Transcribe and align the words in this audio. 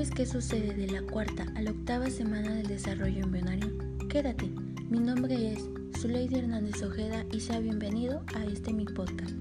¿Sabes 0.00 0.14
qué 0.14 0.24
sucede 0.24 0.72
de 0.72 0.86
la 0.86 1.02
cuarta 1.02 1.46
a 1.56 1.60
la 1.60 1.72
octava 1.72 2.08
semana 2.08 2.54
del 2.54 2.68
desarrollo 2.68 3.22
embrionario? 3.22 3.70
Quédate, 4.08 4.50
mi 4.88 4.98
nombre 4.98 5.52
es 5.52 5.68
Zuleidi 6.00 6.36
Hernández 6.36 6.82
Ojeda 6.82 7.26
y 7.30 7.40
sea 7.40 7.60
bienvenido 7.60 8.24
a 8.34 8.46
este 8.46 8.72
mi 8.72 8.86
podcast. 8.86 9.34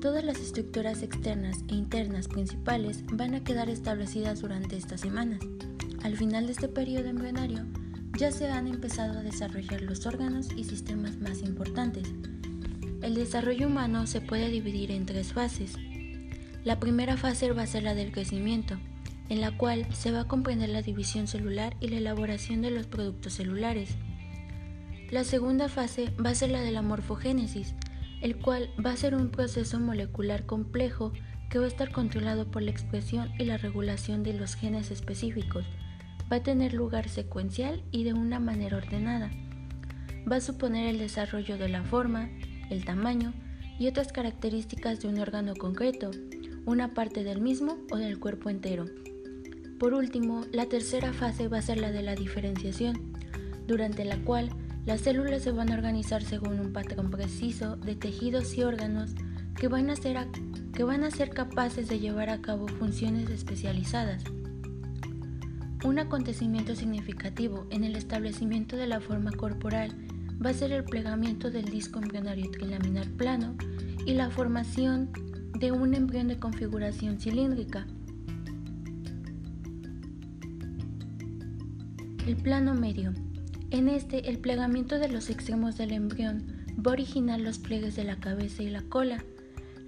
Todas 0.00 0.22
las 0.22 0.38
estructuras 0.38 1.02
externas 1.02 1.58
e 1.66 1.74
internas 1.74 2.28
principales 2.28 3.02
van 3.10 3.34
a 3.34 3.42
quedar 3.42 3.68
establecidas 3.68 4.42
durante 4.42 4.76
estas 4.76 5.00
semanas. 5.00 5.40
Al 6.04 6.16
final 6.16 6.46
de 6.46 6.52
este 6.52 6.68
periodo 6.68 7.08
embrionario, 7.08 7.66
ya 8.16 8.30
se 8.30 8.46
han 8.46 8.68
empezado 8.68 9.18
a 9.18 9.24
desarrollar 9.24 9.82
los 9.82 10.06
órganos 10.06 10.50
y 10.56 10.62
sistemas 10.62 11.18
más 11.18 11.42
importantes. 11.42 12.04
El 13.02 13.16
desarrollo 13.16 13.66
humano 13.66 14.06
se 14.06 14.20
puede 14.20 14.50
dividir 14.50 14.92
en 14.92 15.04
tres 15.04 15.32
fases, 15.32 15.72
la 16.64 16.80
primera 16.80 17.18
fase 17.18 17.52
va 17.52 17.62
a 17.62 17.66
ser 17.66 17.82
la 17.82 17.94
del 17.94 18.10
crecimiento, 18.10 18.78
en 19.28 19.42
la 19.42 19.56
cual 19.56 19.86
se 19.92 20.10
va 20.12 20.20
a 20.20 20.28
comprender 20.28 20.70
la 20.70 20.80
división 20.80 21.26
celular 21.26 21.76
y 21.78 21.88
la 21.88 21.98
elaboración 21.98 22.62
de 22.62 22.70
los 22.70 22.86
productos 22.86 23.34
celulares. 23.34 23.96
La 25.10 25.24
segunda 25.24 25.68
fase 25.68 26.10
va 26.24 26.30
a 26.30 26.34
ser 26.34 26.50
la 26.50 26.62
de 26.62 26.70
la 26.70 26.80
morfogénesis, 26.80 27.74
el 28.22 28.36
cual 28.36 28.70
va 28.84 28.92
a 28.92 28.96
ser 28.96 29.14
un 29.14 29.30
proceso 29.30 29.78
molecular 29.78 30.46
complejo 30.46 31.12
que 31.50 31.58
va 31.58 31.66
a 31.66 31.68
estar 31.68 31.92
controlado 31.92 32.50
por 32.50 32.62
la 32.62 32.70
expresión 32.70 33.30
y 33.38 33.44
la 33.44 33.58
regulación 33.58 34.22
de 34.22 34.32
los 34.32 34.54
genes 34.54 34.90
específicos. 34.90 35.66
Va 36.32 36.36
a 36.38 36.42
tener 36.42 36.72
lugar 36.72 37.10
secuencial 37.10 37.82
y 37.90 38.04
de 38.04 38.14
una 38.14 38.40
manera 38.40 38.78
ordenada. 38.78 39.30
Va 40.30 40.36
a 40.36 40.40
suponer 40.40 40.86
el 40.86 40.98
desarrollo 40.98 41.58
de 41.58 41.68
la 41.68 41.82
forma, 41.84 42.30
el 42.70 42.86
tamaño 42.86 43.34
y 43.78 43.86
otras 43.88 44.12
características 44.12 45.00
de 45.00 45.08
un 45.08 45.18
órgano 45.18 45.54
concreto, 45.54 46.10
una 46.66 46.94
parte 46.94 47.24
del 47.24 47.40
mismo 47.40 47.78
o 47.90 47.96
del 47.96 48.18
cuerpo 48.18 48.50
entero. 48.50 48.86
Por 49.78 49.94
último, 49.94 50.44
la 50.52 50.66
tercera 50.66 51.12
fase 51.12 51.48
va 51.48 51.58
a 51.58 51.62
ser 51.62 51.78
la 51.78 51.90
de 51.90 52.02
la 52.02 52.14
diferenciación, 52.14 53.12
durante 53.66 54.04
la 54.04 54.16
cual 54.18 54.50
las 54.86 55.00
células 55.00 55.42
se 55.42 55.50
van 55.50 55.70
a 55.70 55.74
organizar 55.74 56.22
según 56.22 56.60
un 56.60 56.72
patrón 56.72 57.10
preciso 57.10 57.76
de 57.76 57.96
tejidos 57.96 58.56
y 58.56 58.62
órganos 58.62 59.14
que 59.56 59.68
van 59.68 59.90
a 59.90 59.96
ser, 59.96 60.16
que 60.72 60.84
van 60.84 61.04
a 61.04 61.10
ser 61.10 61.30
capaces 61.30 61.88
de 61.88 62.00
llevar 62.00 62.30
a 62.30 62.40
cabo 62.40 62.68
funciones 62.68 63.30
especializadas. 63.30 64.24
Un 65.84 65.98
acontecimiento 65.98 66.74
significativo 66.74 67.66
en 67.70 67.84
el 67.84 67.96
establecimiento 67.96 68.76
de 68.76 68.86
la 68.86 69.00
forma 69.00 69.32
corporal 69.32 69.94
va 70.44 70.50
a 70.50 70.54
ser 70.54 70.72
el 70.72 70.84
plegamiento 70.84 71.50
del 71.50 71.66
disco 71.66 72.00
embrionario 72.00 72.50
trilaminar 72.50 73.08
plano 73.10 73.54
y 74.06 74.14
la 74.14 74.30
formación 74.30 75.10
de 75.58 75.72
un 75.72 75.94
embrión 75.94 76.28
de 76.28 76.38
configuración 76.38 77.18
cilíndrica. 77.20 77.86
El 82.26 82.36
plano 82.36 82.74
medio. 82.74 83.12
En 83.70 83.88
este, 83.88 84.30
el 84.30 84.38
plegamiento 84.38 84.98
de 84.98 85.08
los 85.08 85.30
extremos 85.30 85.76
del 85.76 85.92
embrión 85.92 86.46
va 86.74 86.90
a 86.90 86.94
originar 86.94 87.40
los 87.40 87.58
pliegues 87.58 87.96
de 87.96 88.04
la 88.04 88.16
cabeza 88.16 88.62
y 88.62 88.70
la 88.70 88.82
cola, 88.82 89.24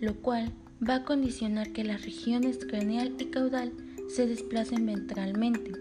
lo 0.00 0.14
cual 0.16 0.52
va 0.86 0.96
a 0.96 1.04
condicionar 1.04 1.72
que 1.72 1.84
las 1.84 2.04
regiones 2.04 2.58
craneal 2.58 3.14
y 3.18 3.26
caudal 3.26 3.72
se 4.08 4.26
desplacen 4.26 4.86
ventralmente. 4.86 5.72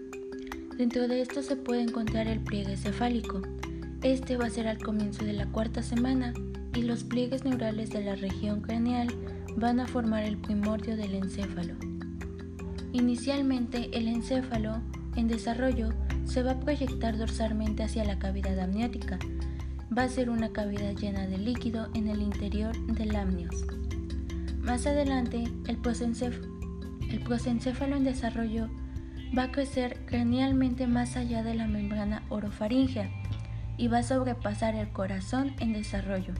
Dentro 0.76 1.08
de 1.08 1.22
esto 1.22 1.42
se 1.42 1.56
puede 1.56 1.82
encontrar 1.82 2.26
el 2.26 2.40
pliegue 2.40 2.76
cefálico. 2.76 3.42
Este 4.02 4.36
va 4.36 4.46
a 4.46 4.50
ser 4.50 4.68
al 4.68 4.78
comienzo 4.78 5.24
de 5.24 5.32
la 5.32 5.46
cuarta 5.46 5.82
semana 5.82 6.32
y 6.74 6.82
los 6.82 7.04
pliegues 7.04 7.44
neurales 7.44 7.90
de 7.90 8.04
la 8.04 8.14
región 8.14 8.60
craneal 8.60 9.08
van 9.56 9.80
a 9.80 9.86
formar 9.86 10.22
el 10.24 10.36
primordio 10.36 10.96
del 10.96 11.14
encéfalo. 11.14 11.74
Inicialmente 12.92 13.88
el 13.96 14.08
encéfalo, 14.08 14.82
en 15.16 15.28
desarrollo, 15.28 15.90
se 16.24 16.42
va 16.42 16.52
a 16.52 16.60
proyectar 16.60 17.16
dorsalmente 17.16 17.82
hacia 17.82 18.04
la 18.04 18.18
cavidad 18.18 18.58
amniótica. 18.58 19.18
Va 19.96 20.02
a 20.02 20.08
ser 20.08 20.28
una 20.28 20.52
cavidad 20.52 20.94
llena 20.94 21.26
de 21.26 21.38
líquido 21.38 21.88
en 21.94 22.08
el 22.08 22.20
interior 22.20 22.76
del 22.86 23.16
amnios. 23.16 23.64
Más 24.60 24.86
adelante, 24.86 25.44
el, 25.44 25.78
el 27.10 27.20
prosencéfalo 27.20 27.96
en 27.96 28.04
desarrollo 28.04 28.68
va 29.36 29.44
a 29.44 29.52
crecer 29.52 30.04
cranealmente 30.06 30.86
más 30.86 31.16
allá 31.16 31.42
de 31.42 31.54
la 31.54 31.66
membrana 31.66 32.22
orofaringea 32.28 33.10
y 33.78 33.88
va 33.88 33.98
a 33.98 34.02
sobrepasar 34.02 34.74
el 34.74 34.90
corazón 34.90 35.54
en 35.60 35.72
desarrollo. 35.72 36.34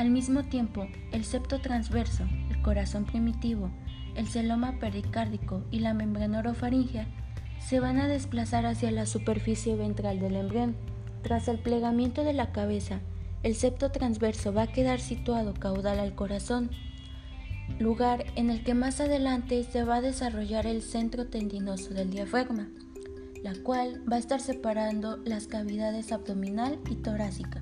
Al 0.00 0.08
mismo 0.08 0.44
tiempo, 0.44 0.86
el 1.12 1.26
septo 1.26 1.60
transverso, 1.60 2.24
el 2.48 2.62
corazón 2.62 3.04
primitivo, 3.04 3.70
el 4.16 4.28
celoma 4.28 4.78
pericárdico 4.78 5.62
y 5.70 5.80
la 5.80 5.92
membrana 5.92 6.38
orofaringea 6.38 7.06
se 7.58 7.80
van 7.80 7.98
a 7.98 8.08
desplazar 8.08 8.64
hacia 8.64 8.90
la 8.92 9.04
superficie 9.04 9.76
ventral 9.76 10.18
del 10.18 10.36
embrión. 10.36 10.74
Tras 11.20 11.48
el 11.48 11.58
plegamiento 11.58 12.24
de 12.24 12.32
la 12.32 12.50
cabeza, 12.50 13.00
el 13.42 13.54
septo 13.54 13.92
transverso 13.92 14.54
va 14.54 14.62
a 14.62 14.72
quedar 14.72 15.00
situado 15.00 15.52
caudal 15.52 16.00
al 16.00 16.14
corazón, 16.14 16.70
lugar 17.78 18.24
en 18.36 18.48
el 18.48 18.64
que 18.64 18.72
más 18.72 19.02
adelante 19.02 19.62
se 19.64 19.84
va 19.84 19.96
a 19.96 20.00
desarrollar 20.00 20.66
el 20.66 20.80
centro 20.80 21.26
tendinoso 21.26 21.92
del 21.92 22.08
diafragma, 22.08 22.70
la 23.42 23.52
cual 23.62 24.02
va 24.10 24.16
a 24.16 24.20
estar 24.20 24.40
separando 24.40 25.18
las 25.26 25.46
cavidades 25.46 26.10
abdominal 26.10 26.78
y 26.88 26.94
torácica. 26.94 27.60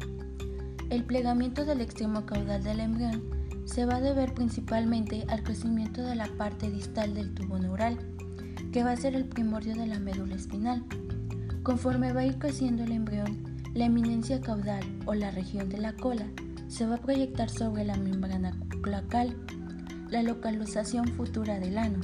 El 0.90 1.04
plegamiento 1.04 1.66
del 1.66 1.82
extremo 1.82 2.24
caudal 2.24 2.62
del 2.64 2.80
embrión 2.80 3.22
se 3.66 3.84
va 3.84 3.96
a 3.96 4.00
deber 4.00 4.32
principalmente 4.32 5.26
al 5.28 5.42
crecimiento 5.42 6.00
de 6.02 6.14
la 6.14 6.26
parte 6.38 6.70
distal 6.70 7.12
del 7.12 7.34
tubo 7.34 7.58
neural, 7.58 7.98
que 8.72 8.82
va 8.82 8.92
a 8.92 8.96
ser 8.96 9.14
el 9.14 9.26
primordio 9.26 9.74
de 9.74 9.86
la 9.86 9.98
médula 9.98 10.34
espinal. 10.34 10.82
Conforme 11.62 12.14
va 12.14 12.20
a 12.20 12.26
ir 12.26 12.38
creciendo 12.38 12.84
el 12.84 12.92
embrión, 12.92 13.44
la 13.74 13.84
eminencia 13.84 14.40
caudal 14.40 14.82
o 15.04 15.12
la 15.12 15.30
región 15.30 15.68
de 15.68 15.76
la 15.76 15.92
cola 15.92 16.26
se 16.68 16.86
va 16.86 16.94
a 16.94 17.02
proyectar 17.02 17.50
sobre 17.50 17.84
la 17.84 17.98
membrana 17.98 18.58
cloacal, 18.80 19.36
la 20.08 20.22
localización 20.22 21.06
futura 21.08 21.60
del 21.60 21.76
ano. 21.76 22.00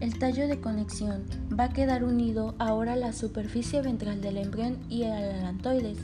El 0.00 0.18
tallo 0.18 0.48
de 0.48 0.60
conexión 0.60 1.22
va 1.56 1.64
a 1.64 1.72
quedar 1.72 2.02
unido 2.02 2.56
ahora 2.58 2.94
a 2.94 2.96
la 2.96 3.12
superficie 3.12 3.80
ventral 3.80 4.20
del 4.20 4.38
embrión 4.38 4.80
y 4.88 5.04
al 5.04 5.36
alantoides 5.36 5.98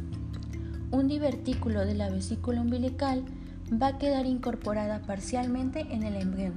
un 0.90 1.06
divertículo 1.06 1.84
de 1.84 1.94
la 1.94 2.08
vesícula 2.08 2.62
umbilical 2.62 3.24
va 3.70 3.88
a 3.88 3.98
quedar 3.98 4.26
incorporada 4.26 5.02
parcialmente 5.02 5.80
en 5.90 6.02
el 6.02 6.16
embrión. 6.16 6.54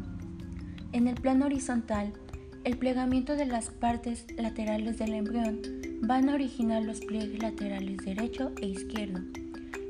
En 0.93 1.07
el 1.07 1.15
plano 1.15 1.45
horizontal, 1.45 2.13
el 2.63 2.77
plegamiento 2.77 3.35
de 3.35 3.45
las 3.45 3.69
partes 3.69 4.25
laterales 4.37 4.97
del 4.99 5.13
embrión 5.13 5.59
van 6.01 6.29
a 6.29 6.35
originar 6.35 6.83
los 6.83 7.01
pliegues 7.01 7.41
laterales 7.41 7.97
derecho 7.97 8.51
e 8.61 8.67
izquierdo. 8.67 9.19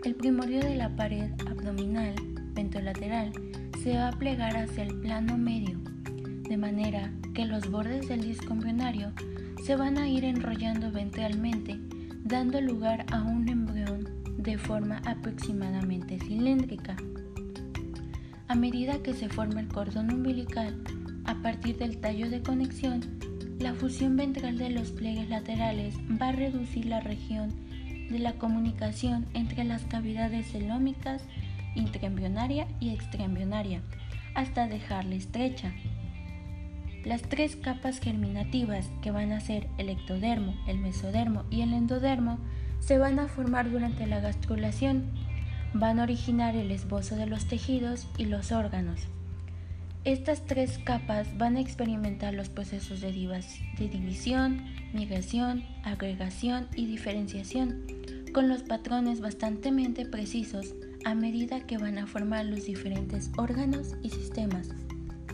El 0.03 0.15
primordio 0.15 0.59
de 0.61 0.75
la 0.75 0.95
pared 0.95 1.31
abdominal 1.47 2.15
ventrolateral 2.53 3.31
se 3.83 3.95
va 3.95 4.09
a 4.09 4.17
plegar 4.17 4.57
hacia 4.57 4.83
el 4.83 4.99
plano 5.01 5.37
medio, 5.37 5.79
de 6.49 6.57
manera 6.57 7.11
que 7.35 7.45
los 7.45 7.69
bordes 7.69 8.07
del 8.07 8.21
disco 8.21 8.53
embrionario 8.53 9.11
se 9.65 9.75
van 9.75 9.97
a 9.97 10.07
ir 10.07 10.25
enrollando 10.25 10.91
ventralmente, 10.91 11.79
dando 12.23 12.59
lugar 12.61 13.05
a 13.11 13.21
un 13.21 13.47
embrión 13.47 14.20
de 14.41 14.57
forma 14.57 15.01
aproximadamente 15.05 16.19
cilíndrica. 16.19 16.95
A 18.47 18.55
medida 18.55 19.01
que 19.03 19.13
se 19.13 19.29
forma 19.29 19.59
el 19.59 19.67
cordón 19.67 20.13
umbilical, 20.13 20.83
a 21.25 21.35
partir 21.35 21.77
del 21.77 21.97
tallo 21.97 22.29
de 22.29 22.41
conexión, 22.41 23.01
la 23.59 23.73
fusión 23.75 24.17
ventral 24.17 24.57
de 24.57 24.71
los 24.71 24.91
pliegues 24.91 25.29
laterales 25.29 25.95
va 26.21 26.29
a 26.29 26.31
reducir 26.31 26.85
la 26.85 26.99
región 26.99 27.53
de 28.09 28.19
la 28.19 28.33
comunicación 28.33 29.25
entre 29.33 29.63
las 29.63 29.83
cavidades 29.83 30.51
celómicas 30.51 31.23
intraembrionaria 31.75 32.67
y 32.79 32.89
extraembrionaria, 32.89 33.81
hasta 34.35 34.67
dejarla 34.67 35.15
estrecha. 35.15 35.71
Las 37.05 37.21
tres 37.21 37.55
capas 37.55 37.99
germinativas 37.99 38.89
que 39.01 39.11
van 39.11 39.31
a 39.31 39.39
ser 39.39 39.67
el 39.77 39.89
ectodermo, 39.89 40.53
el 40.67 40.77
mesodermo 40.77 41.45
y 41.49 41.61
el 41.61 41.73
endodermo 41.73 42.37
se 42.81 42.97
van 42.97 43.19
a 43.19 43.27
formar 43.27 43.71
durante 43.71 44.07
la 44.07 44.19
gastrulación, 44.19 45.05
van 45.73 45.99
a 45.99 46.03
originar 46.03 46.55
el 46.55 46.71
esbozo 46.71 47.15
de 47.15 47.27
los 47.27 47.45
tejidos 47.45 48.07
y 48.17 48.25
los 48.25 48.51
órganos. 48.51 49.07
Estas 50.03 50.45
tres 50.47 50.79
capas 50.79 51.37
van 51.37 51.55
a 51.55 51.61
experimentar 51.61 52.33
los 52.33 52.49
procesos 52.49 53.01
de, 53.01 53.11
división, 53.11 54.65
migración, 54.93 55.63
agregación 55.83 56.67
y 56.75 56.87
diferenciación, 56.87 57.85
con 58.33 58.49
los 58.49 58.63
patrones 58.63 59.21
bastante 59.21 59.71
precisos 60.07 60.73
a 61.05 61.13
medida 61.13 61.61
que 61.67 61.77
van 61.77 61.99
a 61.99 62.07
formar 62.07 62.45
los 62.45 62.65
diferentes 62.65 63.29
órganos 63.37 63.95
y 64.01 64.09
sistemas. 64.09 64.69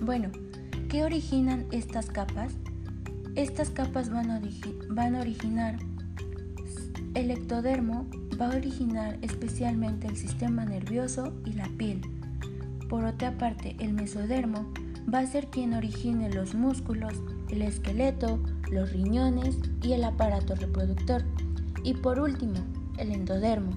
Bueno, 0.02 0.32
¿qué 0.90 1.06
originan 1.06 1.66
estas 1.72 2.08
capas? 2.08 2.54
Estas 3.36 3.70
capas 3.70 4.10
van 4.10 5.16
a 5.16 5.22
originar 5.22 5.78
el 7.18 7.32
ectodermo 7.32 8.06
va 8.40 8.52
a 8.52 8.56
originar 8.56 9.18
especialmente 9.24 10.08
el 10.08 10.16
sistema 10.16 10.66
nervioso 10.66 11.34
y 11.46 11.54
la 11.54 11.68
piel. 11.78 12.02
Por 12.90 13.06
otra 13.06 13.38
parte, 13.38 13.76
el 13.80 13.94
mesodermo 13.94 14.72
va 15.12 15.20
a 15.20 15.26
ser 15.26 15.48
quien 15.48 15.74
origine 15.74 16.30
los 16.30 16.54
músculos, 16.54 17.14
el 17.50 17.64
esqueleto, 17.64 18.40
los 18.72 18.92
riñones 18.94 19.58
y 19.82 19.94
el 19.94 20.04
aparato 20.04 20.54
reproductor. 20.54 21.24
Y 21.84 21.96
por 21.96 22.20
último, 22.20 22.60
el 22.98 23.12
endodermo. 23.12 23.72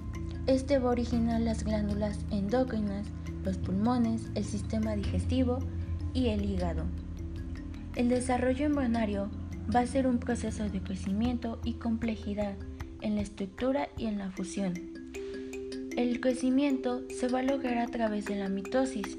Este 0.47 0.79
va 0.79 0.91
a 0.91 0.93
originar 0.93 1.41
las 1.41 1.65
glándulas 1.65 2.19
endócrinas, 2.31 3.07
los 3.43 3.57
pulmones, 3.57 4.29
el 4.35 4.45
sistema 4.45 4.97
digestivo 4.97 5.61
y 6.13 6.29
el 6.29 6.45
hígado. 6.45 6.85
El 7.97 8.11
desarrollo 8.11 8.67
embrionario 8.67 9.31
va 9.75 9.81
a 9.81 9.87
ser 9.87 10.07
un 10.07 10.19
proceso 10.19 10.69
de 10.69 10.83
crecimiento 10.83 11.59
y 11.65 11.75
complejidad 11.75 12.55
en 13.03 13.17
la 13.17 13.23
estructura 13.23 13.89
y 13.97 14.07
en 14.07 14.19
la 14.19 14.31
fusión. 14.31 14.75
El 15.97 16.21
crecimiento 16.21 17.03
se 17.11 17.29
va 17.29 17.41
a 17.41 17.43
lograr 17.43 17.79
a 17.79 17.87
través 17.87 18.25
de 18.27 18.37
la 18.37 18.49
mitosis, 18.49 19.19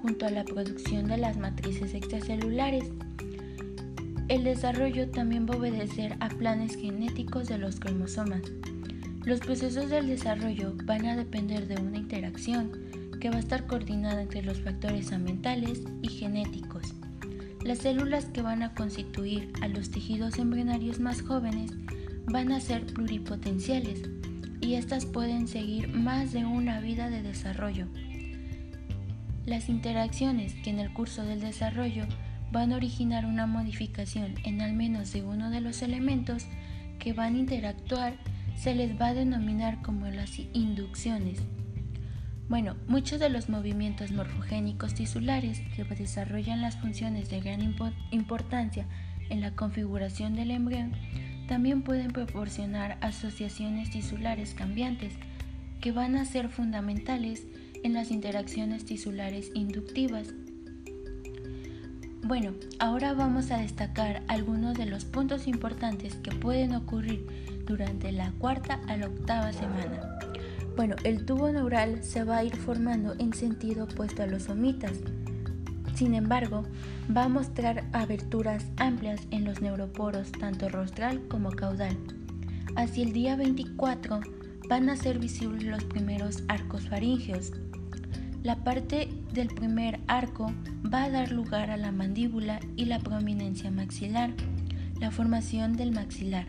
junto 0.00 0.26
a 0.26 0.30
la 0.30 0.44
producción 0.44 1.08
de 1.08 1.18
las 1.18 1.36
matrices 1.36 1.94
extracelulares. 1.94 2.84
El 4.28 4.44
desarrollo 4.44 5.08
también 5.10 5.46
va 5.46 5.54
a 5.54 5.58
obedecer 5.58 6.16
a 6.20 6.28
planes 6.28 6.76
genéticos 6.76 7.48
de 7.48 7.58
los 7.58 7.78
cromosomas. 7.78 8.42
Los 9.24 9.40
procesos 9.40 9.90
del 9.90 10.06
desarrollo 10.06 10.74
van 10.84 11.06
a 11.06 11.16
depender 11.16 11.66
de 11.66 11.80
una 11.80 11.98
interacción 11.98 12.72
que 13.20 13.30
va 13.30 13.36
a 13.36 13.40
estar 13.40 13.66
coordinada 13.66 14.22
entre 14.22 14.42
los 14.42 14.60
factores 14.60 15.12
ambientales 15.12 15.82
y 16.02 16.08
genéticos. 16.08 16.94
Las 17.64 17.78
células 17.78 18.26
que 18.26 18.42
van 18.42 18.62
a 18.62 18.74
constituir 18.74 19.52
a 19.60 19.68
los 19.68 19.90
tejidos 19.90 20.38
embrionarios 20.38 21.00
más 21.00 21.22
jóvenes 21.22 21.72
van 22.26 22.52
a 22.52 22.60
ser 22.60 22.86
pluripotenciales 22.86 24.02
y 24.60 24.74
estas 24.74 25.06
pueden 25.06 25.46
seguir 25.46 25.88
más 25.88 26.32
de 26.32 26.44
una 26.44 26.80
vida 26.80 27.08
de 27.08 27.22
desarrollo. 27.22 27.86
Las 29.44 29.68
interacciones 29.68 30.54
que 30.54 30.70
en 30.70 30.80
el 30.80 30.92
curso 30.92 31.24
del 31.24 31.40
desarrollo 31.40 32.04
van 32.50 32.72
a 32.72 32.76
originar 32.76 33.26
una 33.26 33.46
modificación 33.46 34.34
en 34.44 34.60
al 34.60 34.72
menos 34.72 35.12
de 35.12 35.22
uno 35.22 35.50
de 35.50 35.60
los 35.60 35.82
elementos 35.82 36.46
que 36.98 37.12
van 37.12 37.34
a 37.34 37.38
interactuar 37.38 38.14
se 38.56 38.74
les 38.74 39.00
va 39.00 39.08
a 39.08 39.14
denominar 39.14 39.82
como 39.82 40.06
las 40.06 40.38
inducciones. 40.52 41.38
Bueno, 42.48 42.76
muchos 42.88 43.20
de 43.20 43.28
los 43.28 43.48
movimientos 43.48 44.12
morfogénicos 44.12 44.94
tisulares 44.94 45.60
que 45.74 45.84
desarrollan 45.84 46.62
las 46.62 46.76
funciones 46.76 47.28
de 47.28 47.40
gran 47.40 47.60
importancia 48.10 48.86
en 49.30 49.40
la 49.40 49.52
configuración 49.52 50.34
del 50.34 50.52
embrión 50.52 50.92
también 51.46 51.82
pueden 51.82 52.12
proporcionar 52.12 52.98
asociaciones 53.00 53.90
tisulares 53.90 54.54
cambiantes 54.54 55.12
que 55.80 55.92
van 55.92 56.16
a 56.16 56.24
ser 56.24 56.48
fundamentales 56.48 57.46
en 57.82 57.94
las 57.94 58.10
interacciones 58.10 58.84
tisulares 58.84 59.50
inductivas. 59.54 60.28
Bueno, 62.22 62.54
ahora 62.80 63.14
vamos 63.14 63.52
a 63.52 63.58
destacar 63.58 64.22
algunos 64.26 64.76
de 64.76 64.86
los 64.86 65.04
puntos 65.04 65.46
importantes 65.46 66.16
que 66.16 66.32
pueden 66.32 66.74
ocurrir 66.74 67.24
durante 67.66 68.10
la 68.10 68.32
cuarta 68.32 68.80
a 68.88 68.96
la 68.96 69.06
octava 69.06 69.52
semana. 69.52 70.18
Bueno, 70.76 70.96
el 71.04 71.24
tubo 71.24 71.50
neural 71.50 72.02
se 72.02 72.24
va 72.24 72.38
a 72.38 72.44
ir 72.44 72.56
formando 72.56 73.14
en 73.18 73.32
sentido 73.32 73.84
opuesto 73.84 74.22
a 74.22 74.26
los 74.26 74.44
somitas. 74.44 74.92
Sin 75.96 76.12
embargo, 76.12 76.62
va 77.14 77.24
a 77.24 77.28
mostrar 77.28 77.84
aberturas 77.94 78.66
amplias 78.76 79.22
en 79.30 79.46
los 79.46 79.62
neuroporos, 79.62 80.30
tanto 80.30 80.68
rostral 80.68 81.26
como 81.26 81.50
caudal. 81.52 81.96
Hacia 82.76 83.02
el 83.02 83.14
día 83.14 83.34
24 83.34 84.20
van 84.68 84.90
a 84.90 84.96
ser 84.96 85.18
visibles 85.18 85.64
los 85.64 85.84
primeros 85.84 86.44
arcos 86.48 86.86
faríngeos. 86.90 87.52
La 88.42 88.56
parte 88.62 89.08
del 89.32 89.48
primer 89.48 89.98
arco 90.06 90.52
va 90.92 91.04
a 91.04 91.10
dar 91.10 91.32
lugar 91.32 91.70
a 91.70 91.78
la 91.78 91.92
mandíbula 91.92 92.60
y 92.76 92.84
la 92.84 92.98
prominencia 92.98 93.70
maxilar, 93.70 94.34
la 95.00 95.10
formación 95.10 95.78
del 95.78 95.92
maxilar. 95.92 96.46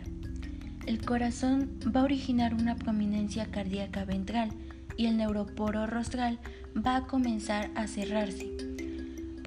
El 0.84 1.02
corazón 1.02 1.70
va 1.96 2.02
a 2.02 2.04
originar 2.04 2.52
una 2.52 2.76
prominencia 2.76 3.46
cardíaca 3.46 4.04
ventral 4.04 4.50
y 4.98 5.06
el 5.06 5.16
neuroporo 5.16 5.86
rostral 5.86 6.38
va 6.76 6.96
a 6.96 7.06
comenzar 7.06 7.70
a 7.76 7.86
cerrarse. 7.86 8.67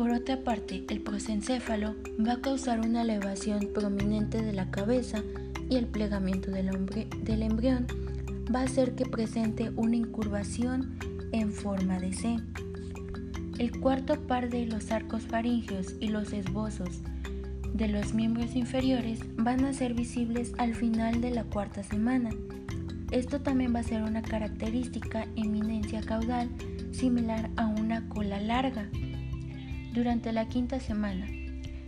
Por 0.02 0.10
otra 0.10 0.44
parte, 0.44 0.84
el 0.90 1.02
prosencéfalo 1.02 1.96
va 2.28 2.34
a 2.34 2.42
causar 2.42 2.80
una 2.80 3.04
elevación 3.04 3.70
prominente 3.72 4.42
de 4.42 4.52
la 4.52 4.72
cabeza 4.72 5.22
y 5.70 5.76
el 5.76 5.86
plegamiento 5.86 6.50
del, 6.50 7.44
embrión 7.44 7.86
va 8.52 8.62
a 8.62 8.64
hacer 8.64 8.96
que 8.96 9.06
presente 9.06 9.72
una 9.76 9.96
incurvación 9.96 10.98
en 11.34 11.52
forma 11.52 12.00
de 12.00 12.14
C. 12.14 12.40
El 13.60 13.80
cuarto 13.80 14.20
par 14.26 14.50
de 14.50 14.66
los 14.66 14.90
arcos 14.92 15.22
faríngeos 15.22 15.94
y 16.00 16.08
los 16.08 16.34
esbozos 16.34 17.02
de 17.72 17.88
los 17.88 18.16
miembros 18.16 18.56
inferiores 18.56 19.20
van 19.36 19.66
a 19.66 19.74
ser 19.74 19.94
visibles 19.94 20.54
al 20.58 20.74
final 20.74 21.22
de 21.22 21.30
la 21.30 21.44
cuarta 21.44 21.84
semana. 21.84 22.32
Esto 23.12 23.40
también 23.42 23.76
va 23.76 23.82
a 23.82 23.84
ser 23.84 24.02
una 24.02 24.24
característica 24.24 25.28
eminencia 25.36 26.02
caudal 26.02 26.50
similar 26.92 27.52
a 27.56 27.68
una 27.68 28.10
cola 28.10 28.42
larga 28.42 28.90
durante 29.94 30.32
la 30.32 30.48
quinta 30.48 30.80
semana. 30.80 31.28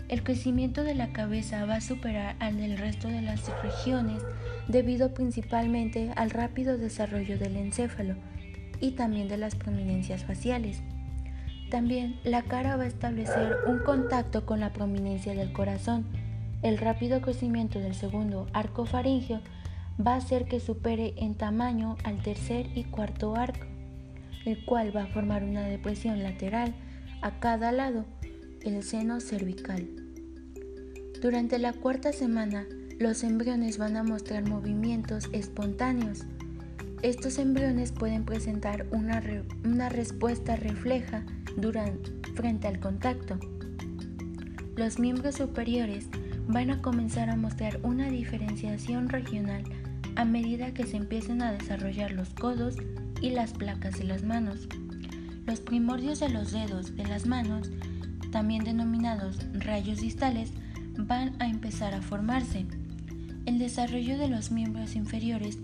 El 0.09 0.23
crecimiento 0.23 0.83
de 0.83 0.95
la 0.95 1.13
cabeza 1.13 1.65
va 1.65 1.75
a 1.75 1.81
superar 1.81 2.35
al 2.39 2.57
del 2.57 2.77
resto 2.77 3.07
de 3.07 3.21
las 3.21 3.49
regiones 3.63 4.21
debido 4.67 5.13
principalmente 5.13 6.11
al 6.15 6.29
rápido 6.29 6.77
desarrollo 6.77 7.39
del 7.39 7.55
encéfalo 7.55 8.15
y 8.79 8.91
también 8.91 9.27
de 9.27 9.37
las 9.37 9.55
prominencias 9.55 10.23
faciales. 10.23 10.81
También 11.71 12.19
la 12.23 12.43
cara 12.43 12.75
va 12.75 12.83
a 12.83 12.87
establecer 12.87 13.57
un 13.65 13.79
contacto 13.79 14.45
con 14.45 14.59
la 14.59 14.73
prominencia 14.73 15.33
del 15.33 15.53
corazón. 15.53 16.05
El 16.61 16.77
rápido 16.77 17.21
crecimiento 17.21 17.79
del 17.79 17.95
segundo 17.95 18.45
arco 18.53 18.85
faríngeo 18.85 19.41
va 20.05 20.13
a 20.13 20.17
hacer 20.17 20.45
que 20.45 20.59
supere 20.59 21.13
en 21.17 21.35
tamaño 21.35 21.97
al 22.03 22.21
tercer 22.21 22.67
y 22.75 22.83
cuarto 22.83 23.35
arco, 23.35 23.65
el 24.45 24.63
cual 24.65 24.95
va 24.95 25.03
a 25.03 25.07
formar 25.07 25.43
una 25.43 25.63
depresión 25.63 26.21
lateral 26.21 26.75
a 27.23 27.39
cada 27.39 27.71
lado 27.71 28.05
el 28.61 28.83
seno 28.83 29.21
cervical. 29.21 29.87
Durante 31.21 31.57
la 31.57 31.71
cuarta 31.71 32.11
semana, 32.11 32.67
los 32.99 33.23
embriones 33.23 33.77
van 33.77 33.95
a 33.95 34.03
mostrar 34.03 34.47
movimientos 34.47 35.29
espontáneos. 35.31 36.25
Estos 37.01 37.37
embriones 37.37 37.93
pueden 37.93 38.25
presentar 38.25 38.85
una, 38.91 39.23
una 39.63 39.87
respuesta 39.87 40.57
refleja 40.57 41.25
durante, 41.55 42.11
frente 42.35 42.67
al 42.67 42.81
contacto. 42.81 43.39
Los 44.75 44.99
miembros 44.99 45.35
superiores 45.35 46.07
van 46.47 46.71
a 46.71 46.81
comenzar 46.81 47.29
a 47.29 47.37
mostrar 47.37 47.79
una 47.83 48.09
diferenciación 48.09 49.07
regional 49.07 49.63
a 50.15 50.25
medida 50.25 50.73
que 50.73 50.85
se 50.85 50.97
empiecen 50.97 51.41
a 51.41 51.53
desarrollar 51.53 52.11
los 52.11 52.33
codos 52.33 52.75
y 53.21 53.29
las 53.29 53.53
placas 53.53 53.97
de 53.97 54.03
las 54.03 54.23
manos. 54.23 54.67
Los 55.45 55.59
primordios 55.59 56.19
de 56.19 56.29
los 56.29 56.51
dedos 56.51 56.95
de 56.95 57.05
las 57.05 57.25
manos, 57.25 57.69
también 58.31 58.63
denominados 58.63 59.39
rayos 59.53 59.99
distales, 59.99 60.51
van 60.97 61.35
a 61.41 61.47
empezar 61.47 61.93
a 61.93 62.01
formarse. 62.01 62.65
El 63.45 63.59
desarrollo 63.59 64.17
de 64.17 64.29
los 64.29 64.51
miembros 64.51 64.95
inferiores 64.95 65.57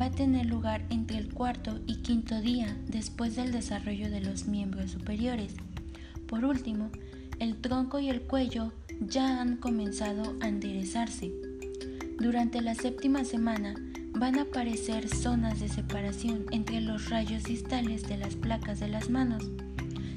va 0.00 0.06
a 0.06 0.10
tener 0.10 0.46
lugar 0.46 0.84
entre 0.90 1.18
el 1.18 1.32
cuarto 1.32 1.80
y 1.86 1.96
quinto 1.96 2.40
día 2.40 2.76
después 2.86 3.34
del 3.34 3.50
desarrollo 3.50 4.10
de 4.10 4.20
los 4.20 4.46
miembros 4.46 4.92
superiores. 4.92 5.56
Por 6.28 6.44
último, 6.44 6.90
el 7.40 7.56
tronco 7.56 7.98
y 7.98 8.08
el 8.08 8.22
cuello 8.22 8.72
ya 9.00 9.40
han 9.40 9.56
comenzado 9.56 10.36
a 10.40 10.48
enderezarse. 10.48 11.32
Durante 12.18 12.60
la 12.60 12.74
séptima 12.74 13.24
semana, 13.24 13.74
van 14.14 14.38
a 14.38 14.42
aparecer 14.42 15.08
zonas 15.08 15.58
de 15.60 15.68
separación 15.68 16.46
entre 16.52 16.80
los 16.80 17.10
rayos 17.10 17.42
distales 17.44 18.08
de 18.08 18.16
las 18.16 18.36
placas 18.36 18.78
de 18.80 18.88
las 18.88 19.10
manos, 19.10 19.50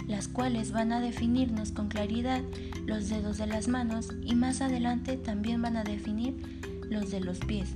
las 0.08 0.28
cuales 0.28 0.72
van 0.72 0.92
a 0.92 1.02
definirnos 1.02 1.72
con 1.72 1.90
claridad 1.90 2.42
los 2.86 3.10
dedos 3.10 3.38
de 3.38 3.48
las 3.48 3.68
manos 3.68 4.10
y 4.22 4.36
más 4.36 4.62
adelante 4.62 5.18
también 5.18 5.62
van 5.62 5.78
a 5.78 5.84
definir 5.84 6.36
los 6.90 7.12
de 7.12 7.22
los 7.22 7.40
pies. 7.40 7.76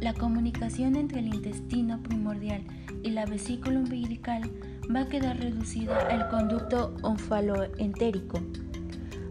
La 0.00 0.12
comunicación 0.12 0.96
entre 0.96 1.20
el 1.20 1.32
intestino 1.32 2.02
primordial 2.02 2.62
y 3.02 3.10
la 3.10 3.24
vesícula 3.24 3.78
umbilical 3.78 4.50
va 4.94 5.02
a 5.02 5.08
quedar 5.08 5.38
reducida 5.38 5.98
al 6.08 6.28
conducto 6.28 6.94
onfaloentérico. 7.02 8.40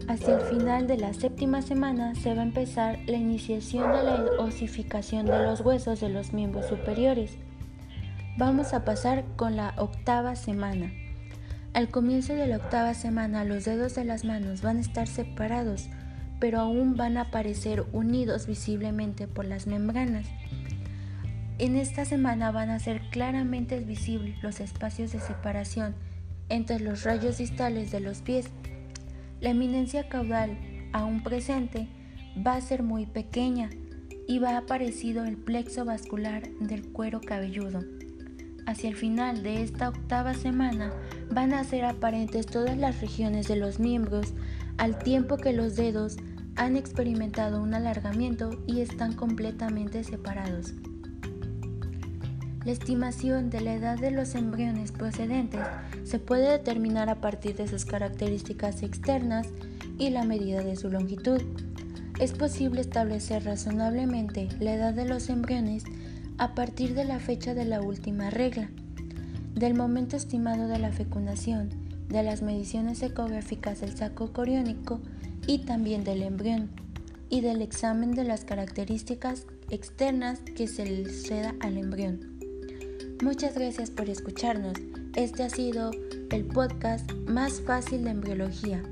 Hacia 0.06 0.34
el 0.34 0.42
final 0.42 0.86
de 0.86 0.98
la 0.98 1.14
séptima 1.14 1.62
semana 1.62 2.14
se 2.14 2.34
va 2.34 2.42
a 2.42 2.44
empezar 2.44 2.98
la 3.06 3.16
iniciación 3.16 3.90
de 3.90 4.02
la 4.02 4.24
osificación 4.38 5.24
de 5.24 5.38
los 5.38 5.62
huesos 5.62 6.00
de 6.00 6.10
los 6.10 6.34
miembros 6.34 6.66
superiores. 6.66 7.38
Vamos 8.36 8.74
a 8.74 8.84
pasar 8.84 9.24
con 9.36 9.56
la 9.56 9.72
octava 9.78 10.36
semana. 10.36 10.92
Al 11.72 11.88
comienzo 11.88 12.34
de 12.34 12.46
la 12.46 12.56
octava 12.56 12.92
semana 12.92 13.44
los 13.44 13.64
dedos 13.64 13.94
de 13.94 14.04
las 14.04 14.26
manos 14.26 14.60
van 14.60 14.76
a 14.76 14.82
estar 14.82 15.06
separados, 15.06 15.88
pero 16.38 16.60
aún 16.60 16.96
van 16.96 17.16
a 17.16 17.22
aparecer 17.22 17.86
unidos 17.92 18.46
visiblemente 18.46 19.26
por 19.26 19.46
las 19.46 19.66
membranas. 19.66 20.26
En 21.58 21.76
esta 21.76 22.04
semana 22.04 22.50
van 22.50 22.68
a 22.68 22.78
ser 22.78 23.00
claramente 23.10 23.80
visibles 23.80 24.42
los 24.42 24.60
espacios 24.60 25.12
de 25.12 25.20
separación 25.20 25.94
entre 26.50 26.78
los 26.78 27.04
rayos 27.04 27.38
distales 27.38 27.90
de 27.90 28.00
los 28.00 28.20
pies 28.20 28.50
La 29.44 29.50
eminencia 29.50 30.08
caudal, 30.08 30.56
aún 30.94 31.22
presente, 31.22 31.86
va 32.34 32.54
a 32.54 32.62
ser 32.62 32.82
muy 32.82 33.04
pequeña 33.04 33.68
y 34.26 34.38
va 34.38 34.56
aparecido 34.56 35.26
el 35.26 35.36
plexo 35.36 35.84
vascular 35.84 36.48
del 36.60 36.90
cuero 36.92 37.20
cabelludo. 37.20 37.80
Hacia 38.64 38.88
el 38.88 38.96
final 38.96 39.42
de 39.42 39.62
esta 39.62 39.90
octava 39.90 40.32
semana 40.32 40.94
van 41.30 41.52
a 41.52 41.62
ser 41.62 41.84
aparentes 41.84 42.46
todas 42.46 42.78
las 42.78 43.02
regiones 43.02 43.46
de 43.46 43.56
los 43.56 43.78
miembros 43.78 44.32
al 44.78 44.98
tiempo 44.98 45.36
que 45.36 45.52
los 45.52 45.76
dedos 45.76 46.16
han 46.56 46.76
experimentado 46.76 47.62
un 47.62 47.74
alargamiento 47.74 48.62
y 48.66 48.80
están 48.80 49.12
completamente 49.12 50.04
separados. 50.04 50.72
La 52.64 52.72
estimación 52.72 53.50
de 53.50 53.60
la 53.60 53.74
edad 53.74 53.98
de 53.98 54.10
los 54.10 54.34
embriones 54.34 54.90
procedentes 54.90 55.60
se 56.04 56.18
puede 56.18 56.50
determinar 56.50 57.10
a 57.10 57.20
partir 57.20 57.56
de 57.56 57.68
sus 57.68 57.84
características 57.84 58.82
externas 58.82 59.48
y 59.98 60.08
la 60.08 60.24
medida 60.24 60.62
de 60.62 60.74
su 60.76 60.88
longitud. 60.90 61.42
Es 62.18 62.32
posible 62.32 62.80
establecer 62.80 63.44
razonablemente 63.44 64.48
la 64.60 64.72
edad 64.72 64.94
de 64.94 65.04
los 65.04 65.28
embriones 65.28 65.84
a 66.38 66.54
partir 66.54 66.94
de 66.94 67.04
la 67.04 67.20
fecha 67.20 67.52
de 67.52 67.66
la 67.66 67.82
última 67.82 68.30
regla, 68.30 68.70
del 69.54 69.74
momento 69.74 70.16
estimado 70.16 70.66
de 70.66 70.78
la 70.78 70.90
fecundación, 70.90 71.68
de 72.08 72.22
las 72.22 72.40
mediciones 72.40 73.02
ecográficas 73.02 73.82
del 73.82 73.94
saco 73.94 74.32
coriónico 74.32 75.00
y 75.46 75.58
también 75.66 76.02
del 76.02 76.22
embrión, 76.22 76.70
y 77.28 77.42
del 77.42 77.60
examen 77.60 78.12
de 78.12 78.24
las 78.24 78.44
características 78.46 79.46
externas 79.68 80.40
que 80.56 80.66
se 80.66 80.86
le 80.86 81.10
ceda 81.10 81.54
al 81.60 81.76
embrión. 81.76 82.33
Muchas 83.22 83.54
gracias 83.54 83.90
por 83.90 84.10
escucharnos. 84.10 84.76
Este 85.14 85.44
ha 85.44 85.50
sido 85.50 85.90
el 86.30 86.44
podcast 86.46 87.10
más 87.26 87.60
fácil 87.60 88.04
de 88.04 88.10
embriología. 88.10 88.82